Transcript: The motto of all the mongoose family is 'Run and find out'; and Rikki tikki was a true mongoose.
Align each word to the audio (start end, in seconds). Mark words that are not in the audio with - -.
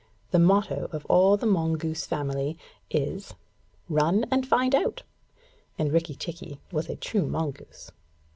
The 0.31 0.39
motto 0.39 0.89
of 0.91 1.05
all 1.05 1.37
the 1.37 1.45
mongoose 1.45 2.07
family 2.07 2.57
is 2.89 3.35
'Run 3.87 4.25
and 4.31 4.47
find 4.47 4.73
out'; 4.73 5.03
and 5.77 5.93
Rikki 5.93 6.15
tikki 6.15 6.59
was 6.71 6.89
a 6.89 6.95
true 6.95 7.27
mongoose. 7.27 7.91